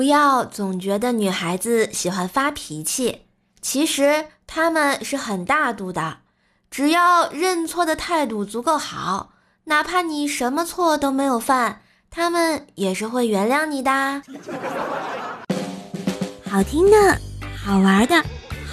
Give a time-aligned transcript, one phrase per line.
[0.00, 3.26] 不要总觉得女孩子喜欢发脾气，
[3.60, 6.20] 其实她们是很大度的。
[6.70, 9.32] 只要认错的态度足够好，
[9.64, 14.22] 哪怕你什么错都没有犯，她们也是会原谅你的。
[16.50, 17.20] 好听的，
[17.62, 18.24] 好玩的，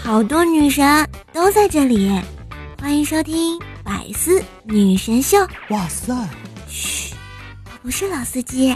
[0.01, 2.09] 好多女神都在这里，
[2.79, 5.39] 欢迎收听《百思女神秀》。
[5.71, 6.15] 哇塞！
[6.69, 7.13] 嘘，
[7.65, 8.73] 我不是老司机。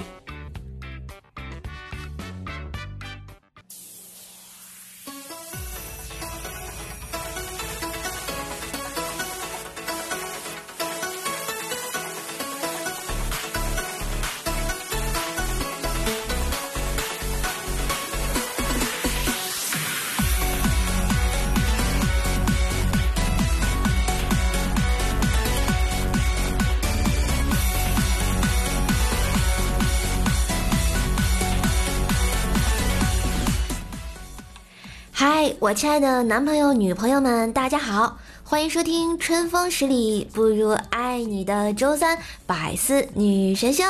[35.62, 43.84] 我亲爱的男朋友、女朋友们，大家好，欢迎收听《春风十里不如爱你》的周三百思女神秀，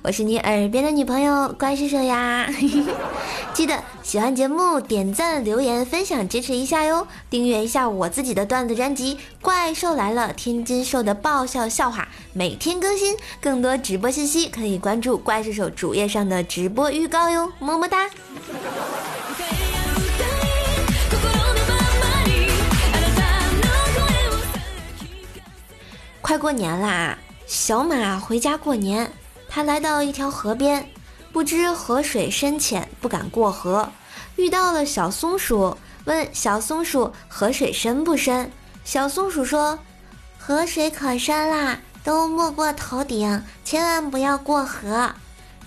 [0.00, 2.48] 我是你耳边的女朋友怪兽兽呀！
[3.52, 18.08] 记得喜欢节目点赞、留言、分享支持一下哟，订阅一下我自己的段子专辑《怪兽来了》，天津兽的爆笑笑话每天更新，更多直播信息可以关注怪兽手主页上的直播预告哟，么么哒！
[26.26, 29.08] 快过年啦，小马回家过年。
[29.48, 30.84] 他来到一条河边，
[31.32, 33.88] 不知河水深浅，不敢过河。
[34.34, 38.50] 遇到了小松鼠，问小松鼠河水深不深？
[38.82, 39.78] 小松鼠说
[40.36, 45.08] ：“河水可深啦，都没过头顶，千万不要过河。”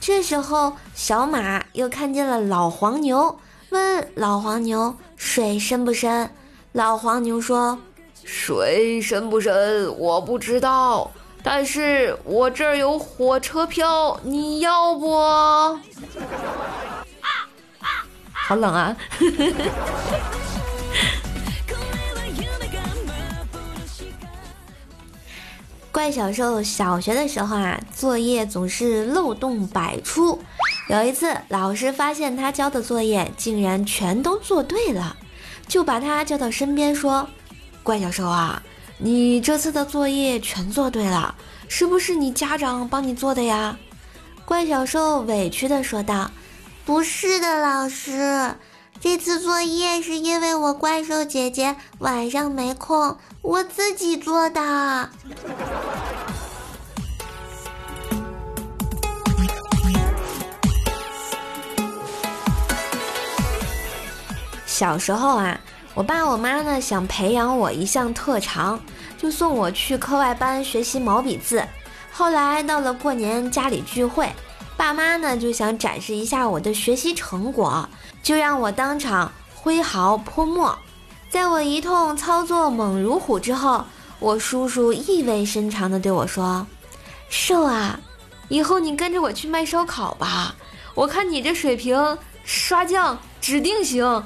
[0.02, 6.30] 这时候，小马又看见了老黄牛，问老黄牛水深不深？
[6.73, 7.80] 老黄牛说。
[8.23, 15.09] 水深不深我不知道，但是我这儿有火车票，你要不？
[18.31, 18.95] 好冷啊！
[25.91, 30.39] 怪小兽小学的时候啊，作业总是漏洞百出。
[30.87, 35.17] 有一次，老师发现他交的作业竟然全都做对了，
[35.67, 37.27] 就把他叫到身边说。
[37.81, 38.61] 怪小兽啊，
[38.97, 41.33] 你这次的作业全做对了，
[41.67, 43.75] 是不是你家长帮你做的呀？
[44.45, 46.29] 怪小兽委屈的说道
[46.85, 48.55] ：“不是的，老师，
[48.99, 55.09] 这次作业是因为我怪兽姐姐晚上没空，我自己做的。”
[64.65, 65.59] 小时候啊。
[65.95, 68.80] 我爸我妈呢想培养我一项特长，
[69.17, 71.64] 就送我去课外班学习毛笔字。
[72.11, 74.30] 后来到了过年家里聚会，
[74.77, 77.88] 爸妈呢就想展示一下我的学习成果，
[78.22, 80.77] 就让我当场挥毫泼墨。
[81.30, 83.83] 在我一通操作猛如虎之后，
[84.20, 86.66] 我叔叔意味深长地对我说
[87.30, 88.00] ：“瘦啊，
[88.48, 90.56] 以后你跟着我去卖烧烤吧，
[90.94, 94.23] 我看你这水平，刷酱指定行。”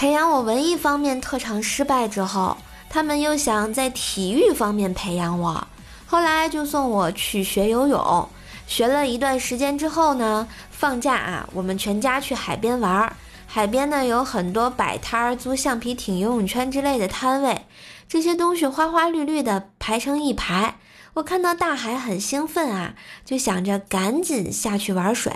[0.00, 2.56] 培养我文艺方面特长失败之后，
[2.88, 5.68] 他们又想在体育方面培养我，
[6.06, 8.26] 后来就送我去学游泳。
[8.66, 13.14] 学了一段时间之后呢，放假啊，我们全家去海边玩儿。
[13.46, 17.66] 海边呢有很多摆摊儿、租橡皮艇、游泳圈之类的摊位，
[18.08, 20.76] 这些东西花花绿绿的排成一排。
[21.12, 22.94] 我看到大海很兴奋啊，
[23.26, 25.30] 就想着赶紧下去玩水。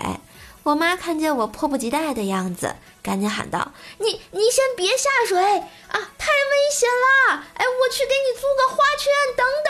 [0.65, 3.71] 我妈看见我迫不及待的样子，赶紧喊道
[4.01, 7.43] ：“你你先别下水啊，太危险了！
[7.53, 9.69] 哎，我去给你租个花圈，等等。”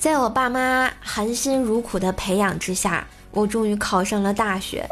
[0.00, 4.88] 在我爸妈含辛茹苦的培养之下，我终于考上了大学。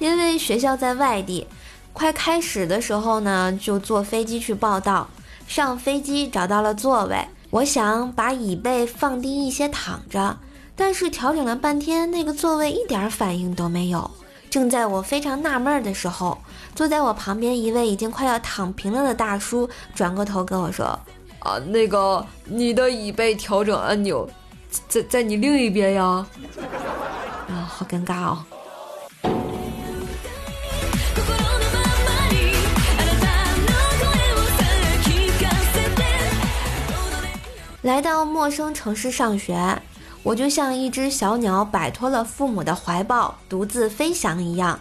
[0.00, 1.46] 因为学校在外地，
[1.92, 5.08] 快开始的时候呢，就坐飞机去报到。
[5.46, 7.28] 上飞机找到了座位。
[7.54, 10.36] 我想把椅背放低一些躺着，
[10.74, 14.10] 但是调整了半天，那个座位一点反应都没有。
[14.50, 16.36] 正在我非常纳闷的时候，
[16.74, 20.98] 坐在我旁边一位已经快要躺平了的大叔转过头跟我说
[21.38, 24.28] ：“啊，那个你的椅背调整按钮
[24.88, 26.26] 在在你另一边呀。”
[27.46, 28.44] 啊，好尴尬哦。
[37.84, 39.82] 来到陌生城市上学，
[40.22, 44.80] 我就像一只小鸟摆脱了父母的怀抱，独自飞翔一样。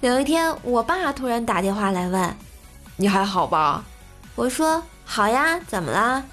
[0.00, 2.36] 有一天，我爸突然打电话来问
[2.98, 3.84] ：“你还好吧？”
[4.34, 6.24] 我说：“好呀，怎么了？”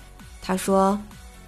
[0.42, 1.00] 他说：“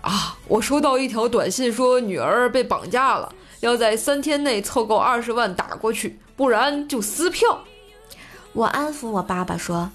[0.02, 7.64] 啊，我收到一条短信，说女儿被绑架了，要在三天内凑够二十万打过去，不然就撕票。”
[8.54, 9.90] 我安抚我爸爸说：“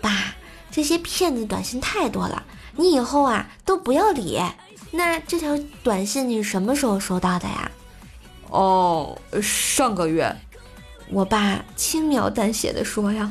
[0.00, 0.36] 爸，
[0.70, 2.44] 这些骗子短信太多了。”
[2.80, 4.40] 你以后啊都不要理。
[4.90, 7.70] 那这条短信你什么时候收到的呀？
[8.48, 10.34] 哦，上个月。
[11.10, 13.30] 我爸轻描淡写的说呀。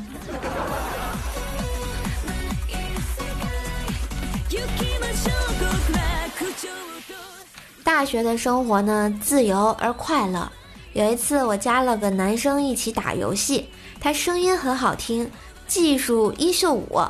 [7.82, 10.50] 大学的生活呢，自由而快乐。
[10.92, 13.68] 有一次我加了个男生一起打游戏，
[14.00, 15.30] 他声音很好听，
[15.66, 17.00] 技术一秀五。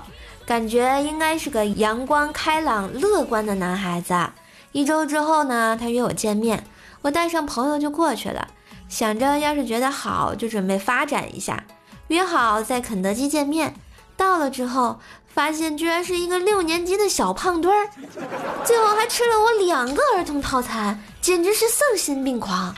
[0.51, 4.13] 感觉应该是个阳光开朗、乐观的男孩子。
[4.73, 6.65] 一周之后呢，他约我见面，
[7.03, 8.49] 我带上朋友就过去了，
[8.89, 11.63] 想着要是觉得好，就准备发展一下。
[12.09, 13.77] 约好在肯德基见面，
[14.17, 14.99] 到了之后
[15.29, 17.89] 发现居然是一个六年级的小胖墩儿，
[18.67, 22.75] 最后还吃了我两个儿童套餐，简直是丧心病狂。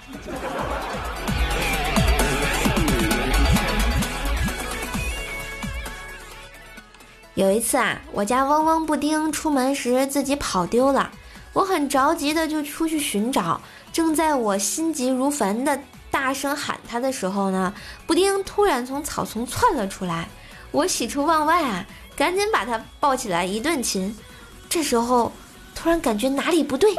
[7.35, 11.11] 有一次啊，我家嗡嗡布丁出门时自己跑丢了，
[11.55, 13.59] 我很着急的就出去寻找。
[13.91, 15.79] 正在我心急如焚的
[16.11, 17.73] 大声喊他的时候呢，
[18.07, 20.29] 布丁突然从草丛窜了出来，
[20.71, 24.15] 我喜出望外啊，赶紧把他抱起来一顿亲。
[24.69, 25.33] 这时候
[25.75, 26.95] 突然感觉哪里不对，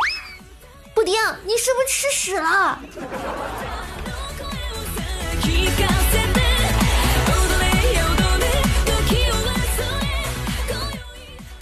[0.96, 1.14] 布丁，
[1.46, 2.80] 你是不是吃屎了？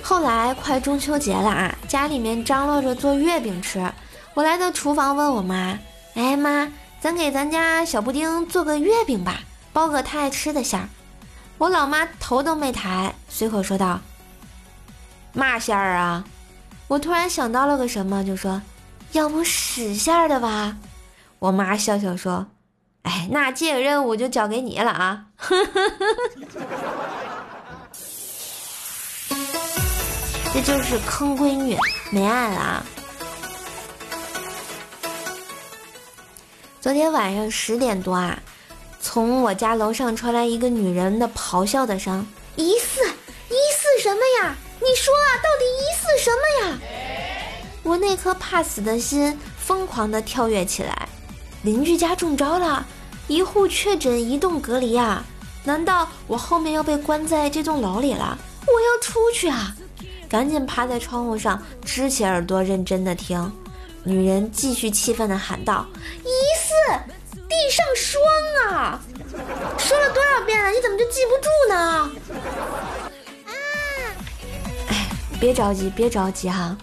[0.04, 3.92] 后来快中秋节了啊，家里面张罗着做月饼吃。
[4.34, 5.78] 我来到厨房问我妈
[6.16, 10.90] ：“哎妈，咱给咱家小布丁做个月饼吧，包个他爱吃的馅儿。”
[11.58, 14.00] 我老妈头都没抬，随口说道
[15.34, 16.24] ：“嘛馅儿啊？”
[16.88, 18.62] 我突然想到了个什么，就说
[19.14, 20.76] ：“要不屎馅儿的吧？”
[21.40, 22.48] 我妈笑笑说
[23.04, 25.26] ：“哎，那这个任务就交给你了啊。”
[30.54, 31.78] 这就是坑闺女，
[32.10, 32.86] 没爱了。
[36.82, 38.38] 昨天晚上十点多啊，
[39.00, 42.28] 从我家楼上传来一个女人的咆哮的声
[42.58, 43.02] ：“疑似，
[43.50, 44.54] 疑似什么呀？
[44.82, 46.80] 你说啊，到底疑似什么呀？”
[47.84, 51.08] 我那颗怕死的心疯狂的跳跃起来。
[51.64, 52.86] 邻居家中招了，
[53.28, 55.24] 一户确诊一栋隔离啊！
[55.64, 58.38] 难道我后面要被关在这栋楼里了？
[58.68, 59.74] 我要出去啊！
[60.32, 63.52] 赶紧趴在窗户上，支起耳朵，认真的听。
[64.02, 65.86] 女人继续气愤的喊道
[66.24, 66.72] ：“疑似
[67.50, 68.24] 地上霜
[68.70, 69.02] 啊！
[69.78, 71.76] 说了多少遍了，你怎么就记不住呢？”
[73.46, 73.52] 啊！
[74.88, 76.78] 哎，别着急，别着急哈。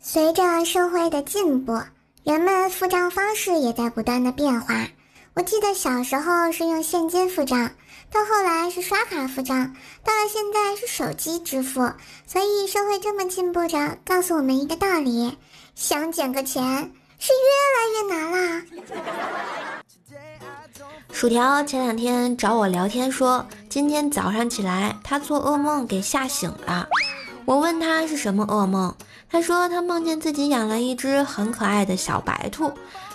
[0.00, 1.78] 随着社会的进步。
[2.24, 4.86] 人们付账方式也在不断的变化。
[5.34, 7.72] 我记得小时候是用现金付账，
[8.12, 9.74] 到后来是刷卡付账，
[10.04, 11.80] 到了现在是手机支付。
[12.26, 15.36] 所以社会这么进步着，告诉我们一个道理：
[15.74, 18.62] 想捡个钱是越来越难啦。
[21.10, 26.88] 薯条前两天找我聊天说，今天早上起来他做噩梦给吓醒了。
[27.44, 28.94] 我问他是什么噩梦。
[29.32, 32.70] 他说他梦见自己养了一只很可爱的小白兔，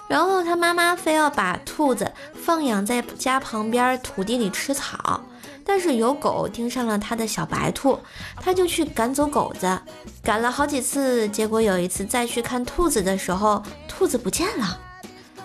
[0.08, 5.22] 然后他妈妈非要把兔子放养在家旁边土地里吃草，
[5.64, 8.00] 但是有狗盯上了他的小白兔，
[8.42, 9.80] 他就去赶走狗子，
[10.24, 14.80] 赶了好几次，结果有一次再去看兔子的时候，兔子不见了，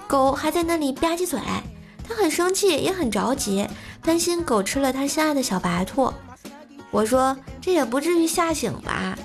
[0.06, 1.38] 狗还在那里吧唧嘴，
[2.08, 3.68] 他很生气也很着急，
[4.02, 6.10] 担心狗吃了他心爱的小白兔。
[6.90, 9.18] 我说这也不至于吓醒吧。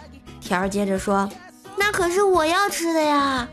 [0.47, 1.29] 条儿接着说
[1.75, 3.45] ：“那可是我要吃的呀，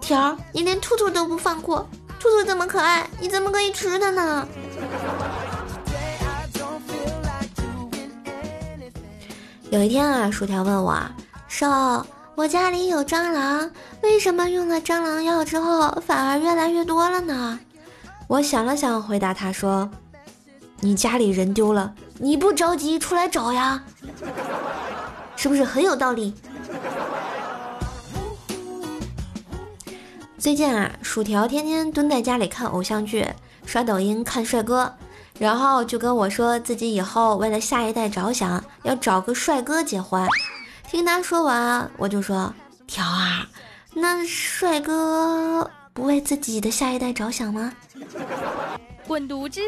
[0.00, 1.88] 条儿，你连兔兔都不放过，
[2.18, 4.48] 兔兔这么可爱，你怎么可以吃它呢？”
[9.70, 11.00] 有一天啊，薯条问我
[11.46, 12.04] ：“少，
[12.34, 13.70] 我家里有蟑螂，
[14.02, 17.60] 为什么用了蟑螂药之后反而越来越多了呢？”
[18.26, 19.88] 我想了想，回答他说
[20.82, 23.82] ：“你家里人丢了。”你不着急出来找呀？
[25.44, 26.32] 是不是很有道理？
[30.38, 33.28] 最近啊，薯条天天蹲在家里看偶像剧、
[33.66, 34.90] 刷抖音、看帅哥，
[35.38, 40.26] 然后就跟我说自己以后为了下一代着想，要找个帅哥结婚。
[40.88, 42.50] 听他说完，我就说
[42.88, 43.46] ：“条啊，
[43.92, 47.70] 那帅哥不为自己的下一代着想吗？”
[49.06, 49.60] 滚犊子！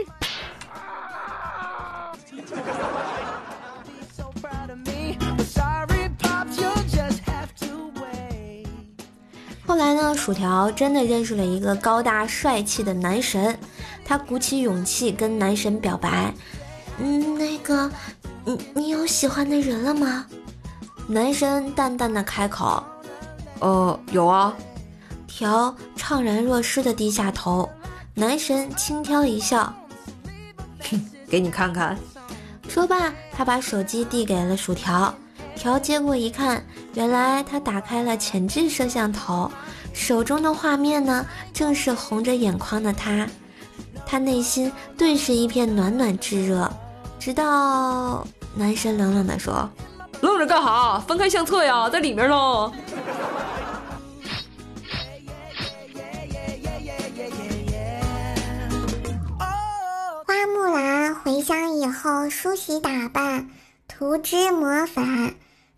[9.66, 13.58] 后来呢，薯条真的认识了一个高大帅气的男神，
[14.04, 16.32] 他鼓起勇气跟男神表白
[16.98, 17.90] ：“嗯，那个，
[18.44, 20.24] 你你有喜欢的人了吗？”
[21.08, 22.82] 男神淡淡的开口
[23.58, 24.54] ：“呃，有啊。”
[25.26, 27.68] 条怅然若失的低下头。
[28.14, 29.74] 男神轻佻一笑
[30.90, 31.96] ：“哼， 给你看看。”
[32.68, 35.14] 说罢，他把手机递给了薯条。
[35.56, 39.50] 条接过一看，原来他打开了前置摄像头，
[39.92, 43.26] 手中的画面呢，正是红着眼眶的他，
[44.06, 46.70] 他内心顿时一片暖暖炙热。
[47.18, 49.68] 直到男神冷冷地说
[50.22, 51.02] ：“愣着干哈？
[51.08, 52.36] 翻开相册呀，在里面呢。”
[60.26, 63.48] 花木兰回乡以后梳洗打扮，
[63.88, 65.34] 涂脂抹粉。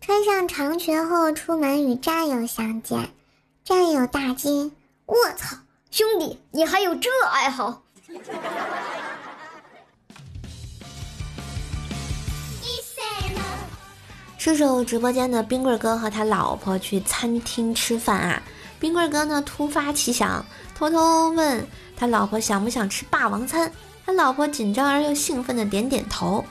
[0.09, 3.11] 穿上长裙后出门与战友相见，
[3.62, 4.73] 战友大惊
[5.05, 5.55] ：“我操，
[5.91, 7.83] 兄弟，你还有这爱好！”
[14.38, 18.43] 射手直播间的冰棍哥和他老婆去餐厅吃饭啊，
[18.81, 20.43] 冰棍哥呢突发奇想，
[20.75, 23.71] 偷偷问他老婆想不想吃霸王餐，
[24.07, 26.43] 他老婆紧张而又兴奋的点点头。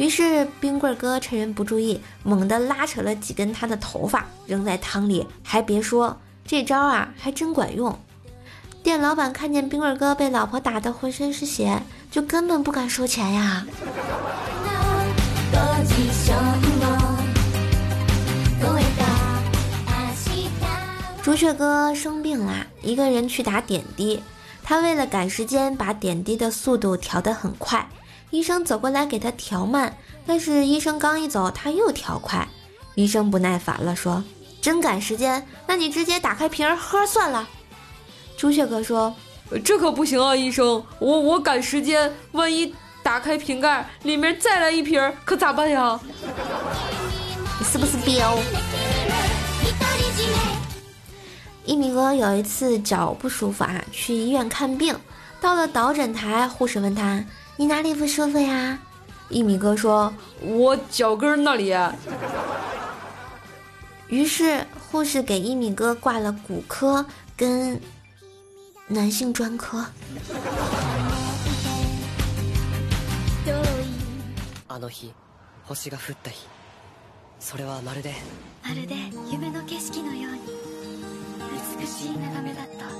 [0.00, 5.26] 于是冰棍哥趁人不注意，猛地拉扯了几根他的头发，扔在汤里。
[5.42, 7.98] 还别说，这招啊还真管用。
[8.82, 13.66] 店老板看见冰棍哥被老婆打得浑身是血，就根本不敢收钱呀。
[21.22, 24.22] 朱雀哥生病啦，一个人去打点滴。
[24.62, 27.86] 他为了赶时间，把点滴的速度调得很快。
[28.30, 32.46] 医生走过来给他调慢，但是医生刚一走，他又调快。
[32.94, 34.22] 医生不耐烦了，说
[34.62, 37.48] ：“真赶时间，那你直接打开瓶喝算了。”
[38.36, 39.14] 朱雀哥说
[39.64, 45.98] ：“这可不行啊，医生，我我赶时间，万一打开瓶盖里面再来一瓶，可咋办呀？
[47.58, 48.38] 你是不是彪？”
[51.64, 54.96] 一米哥有一次脚不舒服啊，去医院看病，
[55.40, 57.24] 到了导诊台，护士问他。
[57.59, 58.79] 你哪里不舒服呀？
[59.29, 60.11] 一米哥说：“
[60.41, 61.73] 我脚跟那里。”
[64.07, 67.81] 于是护士给一米哥挂了骨科跟
[68.87, 69.83] 男性专科。
[74.67, 75.11] あの日、
[75.63, 76.45] 星が降った日、
[77.39, 78.13] それはまるで
[78.63, 78.95] まるで
[79.31, 80.41] 夢の景色のように
[81.79, 82.98] 美しい眺めだった。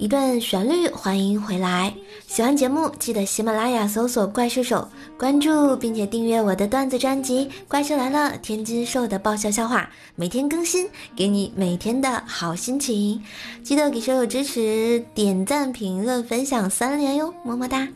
[0.00, 1.92] 一段旋律，欢迎回来！
[2.26, 4.88] 喜欢节目记得喜马拉雅搜索“怪兽手”，
[5.18, 13.22] 关注并且订阅我的段子专辑《怪兽来了》，天津兽的爆笑笑话每天更新，给你每天的好心情。
[13.62, 17.86] 记得给舍友支持，点赞、评论、分享三连哟，么么哒！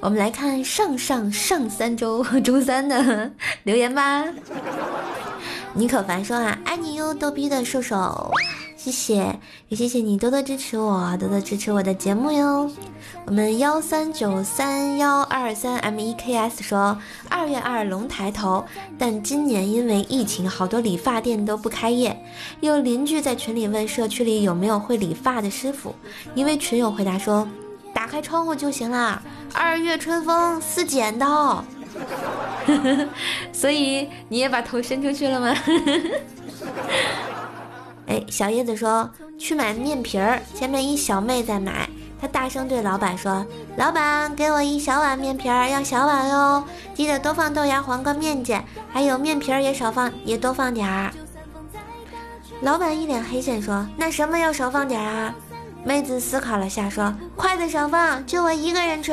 [0.00, 3.30] 我们来看上上上三周周三的
[3.64, 4.24] 留言吧。
[5.72, 8.30] 尼可凡说啊，爱你哟，逗逼的兽兽。
[8.76, 12.68] 谢谢，也谢谢你多多支持我，多多支持我的节目哟。
[13.26, 16.98] 我们幺三九三幺二三 M E K S 说，
[17.28, 18.64] 二月二龙抬头，
[18.98, 22.20] 但今年因为疫情，好多理发店都不开业。
[22.60, 25.94] 有邻居在群里问社区里有没有会理发的师傅，
[26.34, 27.46] 一位群友回答说，
[27.94, 29.22] 打开窗户就行了。
[29.52, 31.62] 二月春风似剪刀，
[33.52, 35.54] 所以你也把头伸出去了吗？
[38.06, 41.88] 哎，小叶子说去买面皮儿，前面一小妹在买，
[42.20, 43.46] 她大声对老板说
[43.78, 48.60] ：“老板，给我一小碗面皮儿，要小碗哦，记得多放豆芽、黄瓜、面筋，
[48.92, 51.12] 还有面皮儿也少放，也多放点儿。”
[52.62, 55.34] 老板一脸黑线说：“那什么要少放点啊？”
[55.82, 59.12] 妹子思考了下说：“筷子少放，就我一个人吃。”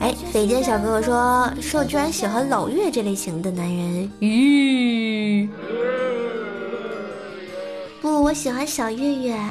[0.00, 4.10] 哎，匪间小哥哥说，瘦居然喜欢老岳这类型的男人。
[4.20, 5.48] 咦？
[8.00, 9.38] 不，我喜欢小岳岳。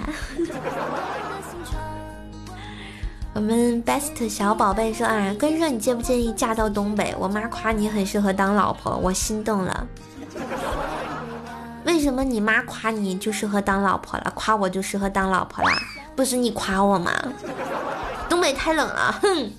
[3.34, 7.13] 我们 best 小宝贝说啊，跟说你介不介意嫁到东北？
[7.20, 9.88] 我妈夸你很适合当老婆，我心动了。
[11.86, 15.72] 为什么你妈夸你就适合当老婆了，夸我就适合当老婆了？
[16.15, 17.12] 不是你夸我吗？
[18.27, 19.51] 东北太冷了，哼。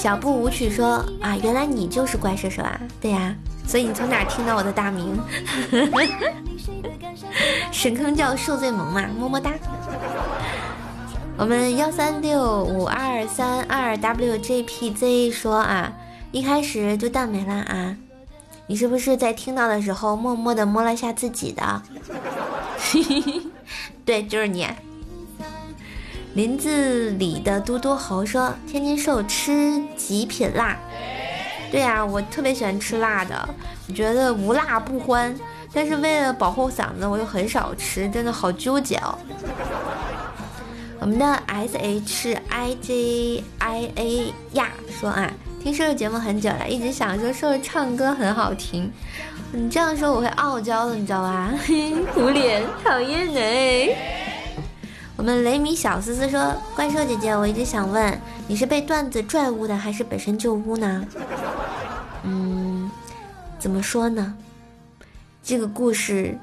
[0.00, 2.80] 小步舞曲说啊，原来你就是怪兽兽啊？
[3.02, 3.34] 对呀，
[3.66, 5.20] 所以你从哪听到我的大名？
[7.70, 9.52] 神坑叫受罪萌嘛，么么哒。
[11.36, 15.92] 我们幺三六五二三二 wjpz 说啊，
[16.32, 17.94] 一开始就淡没了啊，
[18.68, 21.82] 你是不是在听到的时候默默的摸了下自己的？
[24.06, 24.66] 对，就是你。
[26.34, 30.76] 林子里的嘟嘟猴说，天天瘦吃极品辣。
[31.72, 33.48] 对呀，我特别喜欢吃辣的，
[33.88, 35.34] 我觉得无辣不欢。
[35.72, 39.18] 但是为了保护嗓子，我又很少吃，真的好纠结哦。
[41.00, 44.68] 我们的 S H I J I A 呀
[45.00, 45.32] 说啊，
[45.62, 48.90] 听瘦瘦节目很久了，一直想说瘦瘦唱歌很好听。
[49.52, 51.52] 你这样说我会傲娇的，你知道吧？
[52.16, 53.96] 捂脸，讨厌呢。
[55.20, 61.06] 我们雷米小思思说，怪兽姐姐，我一直想问，你是被段子拽污的，还是本身就污呢？
[62.22, 62.90] 嗯，
[63.58, 64.34] 怎么说呢？
[65.42, 66.38] 这个故事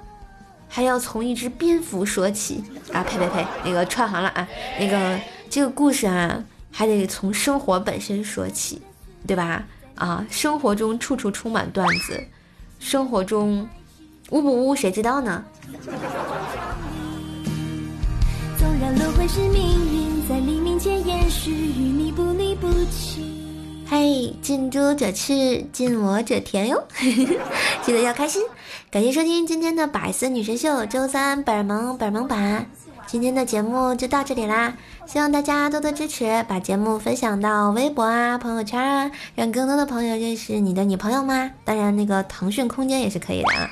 [0.70, 3.02] 还要从一只蝙蝠说起啊！
[3.02, 4.48] 呸呸呸，那个串行了啊！
[4.80, 5.20] 那个
[5.50, 8.80] 这个故事啊，还得从生活本身说起，
[9.26, 9.66] 对吧？
[9.96, 12.24] 啊，生活中处处充满段子，
[12.78, 13.68] 生活中
[14.30, 15.44] 污不污谁知道呢？
[18.92, 23.22] 轮回是命运，在黎明前延续，与你不离不弃
[23.90, 26.84] 嘿，近朱者赤，近我者甜哟！
[27.84, 28.42] 记得要开心。
[28.90, 32.66] 感谢收听今天的百思女神秀周三本萌本萌版。
[33.06, 34.74] 今天的节目就到这里啦，
[35.06, 41.50] 希望大家多多支持，把节目分享到微博啊、朋友圈啊，让更多的朋友认识你的女朋友吗？
[41.64, 43.70] 当然，那个腾讯空间也是可以的啊。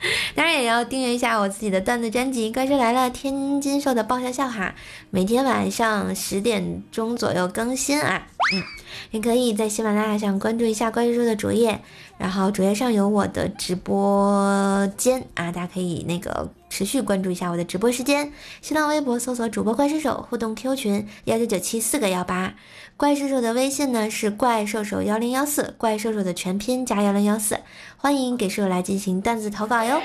[0.34, 4.74] 当然也要订阅一下我自己的段子专辑《怪兽来了》，天津瘦的爆笑笑哈，
[5.10, 8.26] 每天晚上十点钟左右更新啊。
[8.54, 8.62] 嗯，
[9.10, 11.80] 也可以在喜马拉雅上关注一下怪兽兽的主页，
[12.16, 18.32] 然后主页上有我的直播间啊，大家可以那个持续关注一下我的直播时间。
[18.60, 22.54] 新浪微博搜索主播怪兽手，互动 Q 群幺九九七四个幺八。
[22.96, 27.60] 怪兽手的微信呢是怪兽手幺零幺四，怪兽手的全拼加幺零幺四，
[27.96, 30.00] 欢迎给兽来进行段子投稿哟。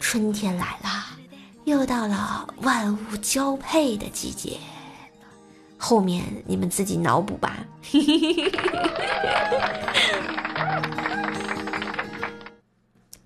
[0.00, 1.18] 春天来了，
[1.64, 4.58] 又到了万物交配的季节，
[5.76, 7.66] 后面你们自己脑补吧。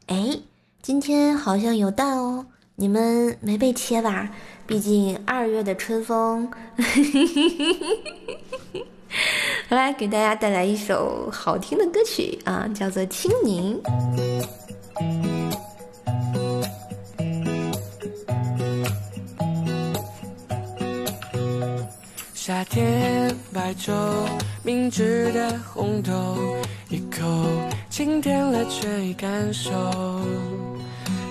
[0.06, 0.38] 哎，
[0.82, 4.28] 今天好像有蛋哦，你们没被切吧？
[4.66, 6.50] 毕竟二月的春风，
[9.70, 13.80] 来给大家带来一首好听的歌曲啊，叫做《清明》。
[22.34, 23.92] 夏天白昼，
[24.64, 26.36] 明治的红豆，
[26.88, 27.22] 一口
[27.88, 29.70] 清甜了却已感受。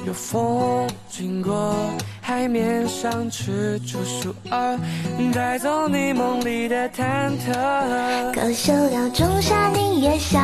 [0.06, 1.74] 有风经过。
[2.22, 4.80] 海面上踟出树儿，
[5.34, 8.32] 带走你梦里的忐忑。
[8.34, 10.42] 可嗅到仲夏柠叶香，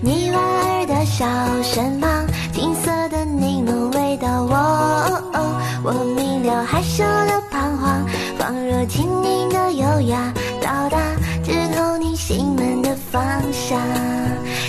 [0.00, 1.26] 你莞尔的笑
[1.62, 4.44] 身旁，金色的柠檬味道。
[4.44, 5.52] 我
[5.84, 8.06] 我明了害羞的彷徨，
[8.38, 10.98] 仿若轻盈的优雅，到达
[11.44, 13.78] 直通你心门的方向。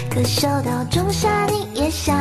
[0.09, 2.15] 可嗅到仲夏柠叶香，